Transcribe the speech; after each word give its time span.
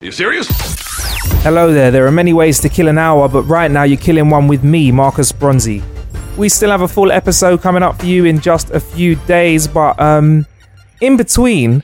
You 0.00 0.12
serious? 0.12 0.46
Hello 1.42 1.72
there. 1.72 1.90
There 1.90 2.06
are 2.06 2.12
many 2.12 2.32
ways 2.32 2.60
to 2.60 2.68
kill 2.68 2.86
an 2.86 2.98
hour, 2.98 3.28
but 3.28 3.42
right 3.42 3.68
now 3.68 3.82
you're 3.82 3.98
killing 3.98 4.30
one 4.30 4.46
with 4.46 4.62
me, 4.62 4.92
Marcus 4.92 5.32
Bronzy. 5.32 5.82
We 6.36 6.48
still 6.48 6.70
have 6.70 6.82
a 6.82 6.86
full 6.86 7.10
episode 7.10 7.62
coming 7.62 7.82
up 7.82 7.98
for 7.98 8.06
you 8.06 8.24
in 8.24 8.38
just 8.38 8.70
a 8.70 8.78
few 8.78 9.16
days, 9.26 9.66
but 9.66 9.98
um, 9.98 10.46
in 11.00 11.16
between, 11.16 11.82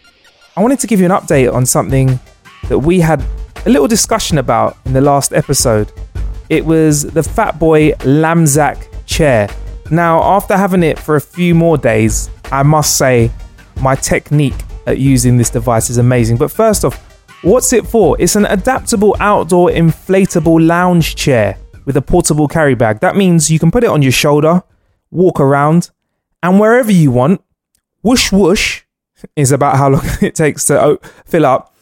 I 0.57 0.63
wanted 0.63 0.79
to 0.79 0.87
give 0.87 1.01
you 1.01 1.07
an 1.07 1.11
update 1.11 1.53
on 1.53 1.67
something 1.67 2.21
that 2.69 2.79
we 2.79 3.01
had 3.01 3.21
a 3.67 3.69
little 3.69 3.89
discussion 3.89 4.39
about 4.39 4.77
in 4.85 4.93
the 4.93 5.01
last 5.01 5.33
episode. 5.33 5.91
It 6.49 6.65
was 6.65 7.03
the 7.03 7.23
Fat 7.25 7.59
Boy 7.59 7.95
Lamzac 8.05 8.87
chair. 9.07 9.49
Now, 9.91 10.23
after 10.23 10.57
having 10.57 10.85
it 10.85 11.01
for 11.01 11.17
a 11.17 11.21
few 11.21 11.53
more 11.53 11.77
days, 11.77 12.31
I 12.53 12.63
must 12.63 12.97
say 12.97 13.33
my 13.81 13.97
technique 13.97 14.55
at 14.87 14.99
using 14.99 15.37
this 15.37 15.51
device 15.51 15.91
is 15.91 15.99
amazing. 15.99 16.37
But 16.37 16.53
first 16.53 16.85
off, 16.85 17.04
what's 17.45 17.73
it 17.73 17.87
for? 17.87 18.17
It's 18.21 18.37
an 18.37 18.47
adaptable 18.47 19.17
outdoor 19.21 19.71
inflatable 19.71 20.67
lounge 20.67 21.15
chair 21.15 21.59
with 21.85 21.97
a 21.97 22.03
portable 22.03 22.49
carry 22.49 22.75
bag. 22.75 23.01
That 23.01 23.17
means 23.17 23.51
you 23.51 23.59
can 23.59 23.71
put 23.71 23.85
it 23.85 23.91
on 23.91 24.03
your 24.03 24.13
shoulder, 24.13 24.63
walk 25.11 25.41
around, 25.41 25.91
and 26.43 26.59
wherever 26.59 26.91
you 26.91 27.11
want. 27.11 27.43
Whoosh 28.03 28.33
whoosh 28.33 28.83
is 29.37 29.53
about 29.53 29.77
how 29.77 29.91
long 29.91 30.05
it 30.23 30.35
takes 30.35 30.67
to 30.67 30.99
fill 31.27 31.47
up. 31.47 31.75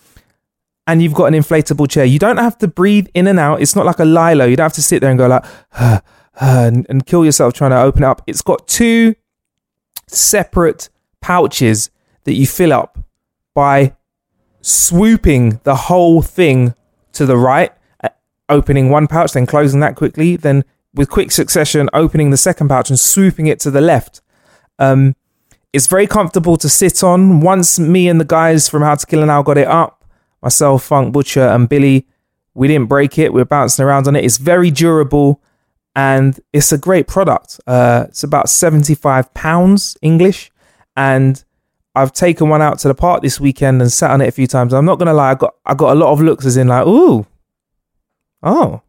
And 0.87 1.01
you've 1.01 1.15
got 1.15 1.27
an 1.27 1.35
inflatable 1.35 1.89
chair. 1.89 2.05
You 2.05 2.19
don't 2.19 2.39
have 2.39 2.59
to 2.59 2.69
breathe 2.69 3.07
in 3.15 3.29
and 3.29 3.39
out. 3.39 3.63
It's 3.63 3.77
not 3.77 3.87
like 3.87 4.01
a 4.01 4.05
Lilo. 4.05 4.47
You 4.47 4.57
don't 4.57 4.65
have 4.65 4.73
to 4.73 4.83
sit 4.83 5.01
there 5.01 5.11
and 5.11 5.19
go 5.19 5.29
like, 5.29 5.45
and, 6.41 6.87
and 6.89 7.07
kill 7.07 7.25
yourself 7.25 7.55
trying 7.55 7.71
to 7.71 7.81
open 7.81 8.03
it 8.03 8.07
up. 8.07 8.23
It's 8.27 8.43
got 8.43 8.67
two 8.67 9.15
separate 10.09 10.89
pouches 11.21 11.91
that 12.25 12.35
you 12.35 12.47
fill 12.47 12.73
up 12.73 12.99
by 13.55 13.97
swooping 14.63 15.61
the 15.65 15.75
whole 15.75 16.23
thing 16.23 16.75
to 17.13 17.27
the 17.27 17.37
right, 17.37 17.73
uh, 18.03 18.09
opening 18.49 18.89
one 18.89 19.07
pouch, 19.07 19.33
then 19.33 19.47
closing 19.47 19.81
that 19.81 19.97
quickly, 19.97 20.37
then 20.37 20.65
with 20.95 21.11
quick 21.11 21.31
succession, 21.31 21.89
opening 21.93 22.31
the 22.31 22.37
second 22.37 22.69
pouch 22.69 22.89
and 22.89 22.99
swooping 22.99 23.47
it 23.47 23.61
to 23.61 23.71
the 23.71 23.81
left. 23.81 24.21
Um, 24.79 25.15
it's 25.73 25.87
very 25.87 26.07
comfortable 26.07 26.57
to 26.59 26.69
sit 26.69 27.03
on. 27.03 27.41
Once 27.41 27.79
me 27.79 28.09
and 28.09 28.21
the 28.21 28.25
guys 28.25 28.69
from 28.69 28.83
How 28.83 28.95
to 28.95 29.07
Kill 29.07 29.23
an 29.23 29.31
Hour 29.31 29.43
got 29.43 29.59
it 29.59 29.67
up, 29.67 30.05
myself, 30.43 30.85
Funk 30.85 31.13
Butcher, 31.13 31.47
and 31.47 31.69
Billy, 31.69 32.07
we 32.55 32.69
didn't 32.69 32.89
break 32.89 33.19
it. 33.19 33.33
We 33.33 33.41
are 33.41 33.47
bouncing 33.47 33.85
around 33.85 34.07
on 34.07 34.17
it. 34.17 34.25
It's 34.25 34.37
very 34.37 34.71
durable 34.71 35.41
and 35.97 36.39
it's 36.53 36.73
a 36.73 36.79
great 36.79 37.07
product. 37.07 37.61
Uh, 37.67 38.07
it's 38.09 38.23
about 38.23 38.49
75 38.51 39.33
pounds 39.35 39.97
English. 40.03 40.51
And 40.97 41.43
I've 41.95 42.13
taken 42.13 42.49
one 42.49 42.63
out 42.63 42.79
to 42.81 42.89
the 42.89 42.95
park 42.95 43.23
this 43.23 43.39
weekend 43.39 43.83
and 43.83 43.93
sat 43.93 44.11
on 44.11 44.21
it 44.21 44.29
a 44.29 44.33
few 44.33 44.47
times. 44.47 44.73
I'm 44.73 44.85
not 44.85 44.99
gonna 44.99 45.13
lie, 45.13 45.33
I 45.33 45.35
got 45.35 45.55
I 45.67 45.75
got 45.75 45.93
a 45.93 45.99
lot 45.99 46.13
of 46.13 46.21
looks 46.21 46.47
as 46.47 46.57
in 46.57 46.69
like, 46.69 46.87
ooh, 46.87 47.27
oh, 48.43 48.83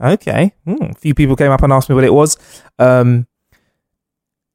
okay. 0.00 0.52
Hmm. 0.64 0.82
A 0.82 0.94
few 0.94 1.14
people 1.14 1.36
came 1.36 1.50
up 1.50 1.62
and 1.62 1.72
asked 1.72 1.88
me 1.88 1.94
what 1.94 2.04
it 2.04 2.14
was. 2.14 2.36
Um, 2.78 3.26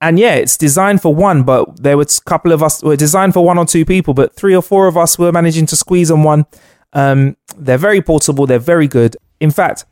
and 0.02 0.20
yeah, 0.20 0.36
it's 0.36 0.58
designed 0.58 1.02
for 1.02 1.16
one, 1.16 1.44
but 1.44 1.82
there 1.82 1.98
was 1.98 2.20
a 2.20 2.22
couple 2.30 2.52
of 2.52 2.62
us 2.62 2.84
were 2.84 2.96
designed 2.96 3.34
for 3.34 3.44
one 3.44 3.58
or 3.58 3.66
two 3.66 3.86
people, 3.86 4.14
but 4.14 4.36
three 4.36 4.56
or 4.56 4.62
four 4.62 4.88
of 4.88 4.98
us 4.98 5.18
were 5.18 5.32
managing 5.32 5.66
to 5.68 5.76
squeeze 5.76 6.12
on 6.12 6.24
one. 6.24 6.46
Um, 6.94 7.38
they're 7.58 7.78
very 7.78 8.02
portable. 8.02 8.46
They're 8.46 8.60
very 8.60 8.88
good. 8.88 9.18
In 9.40 9.52
fact, 9.52 9.86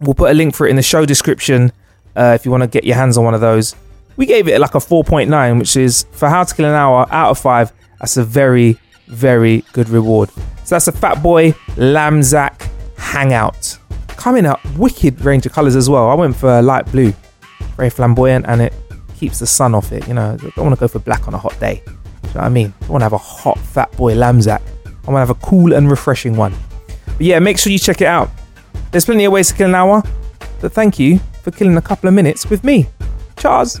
we'll 0.00 0.14
put 0.14 0.30
a 0.30 0.34
link 0.34 0.54
for 0.54 0.66
it 0.66 0.70
in 0.70 0.76
the 0.76 0.82
show 0.82 1.04
description 1.04 1.72
uh, 2.14 2.32
if 2.38 2.44
you 2.44 2.50
want 2.50 2.62
to 2.62 2.68
get 2.68 2.84
your 2.84 2.96
hands 2.96 3.18
on 3.18 3.24
one 3.24 3.34
of 3.34 3.40
those. 3.40 3.74
We 4.16 4.26
gave 4.26 4.48
it 4.48 4.60
like 4.60 4.74
a 4.74 4.78
4.9, 4.78 5.58
which 5.58 5.76
is 5.76 6.06
for 6.12 6.28
How 6.28 6.44
to 6.44 6.54
Kill 6.54 6.66
an 6.66 6.72
Hour 6.72 7.06
out 7.10 7.30
of 7.30 7.38
five. 7.38 7.72
That's 8.00 8.16
a 8.16 8.24
very, 8.24 8.78
very 9.08 9.62
good 9.72 9.88
reward. 9.88 10.30
So 10.64 10.74
that's 10.74 10.88
a 10.88 10.92
Fat 10.92 11.22
Boy 11.22 11.52
Lamzac 11.76 12.68
Hangout. 12.96 13.78
Coming 14.08 14.46
up, 14.46 14.64
wicked 14.76 15.20
range 15.20 15.44
of 15.46 15.52
colours 15.52 15.76
as 15.76 15.90
well. 15.90 16.08
I 16.08 16.14
went 16.14 16.34
for 16.34 16.58
a 16.58 16.62
light 16.62 16.90
blue, 16.90 17.12
very 17.76 17.90
flamboyant, 17.90 18.46
and 18.48 18.62
it 18.62 18.72
keeps 19.16 19.38
the 19.38 19.46
sun 19.46 19.74
off 19.74 19.92
it. 19.92 20.08
You 20.08 20.14
know, 20.14 20.32
I 20.32 20.36
don't 20.36 20.64
want 20.64 20.74
to 20.74 20.80
go 20.80 20.88
for 20.88 20.98
black 20.98 21.28
on 21.28 21.34
a 21.34 21.38
hot 21.38 21.58
day. 21.60 21.82
You 21.86 21.92
know 21.92 22.40
what 22.40 22.44
I 22.44 22.48
mean? 22.48 22.72
I 22.82 22.86
want 22.86 23.00
to 23.02 23.04
have 23.04 23.12
a 23.12 23.18
hot 23.18 23.58
Fat 23.58 23.92
Boy 23.96 24.14
Lamzac. 24.14 24.62
I 24.86 25.10
want 25.10 25.16
to 25.16 25.18
have 25.18 25.30
a 25.30 25.34
cool 25.34 25.74
and 25.74 25.90
refreshing 25.90 26.36
one. 26.36 26.54
But 27.06 27.20
yeah, 27.20 27.38
make 27.38 27.58
sure 27.58 27.70
you 27.70 27.78
check 27.78 28.00
it 28.00 28.06
out. 28.06 28.30
There's 28.90 29.04
plenty 29.04 29.24
of 29.24 29.32
ways 29.32 29.48
to 29.48 29.54
kill 29.54 29.68
an 29.68 29.74
hour, 29.74 30.02
but 30.60 30.72
thank 30.72 30.98
you 30.98 31.20
for 31.42 31.50
killing 31.50 31.76
a 31.76 31.82
couple 31.82 32.08
of 32.08 32.14
minutes 32.14 32.48
with 32.48 32.64
me. 32.64 32.86
Charles. 33.36 33.80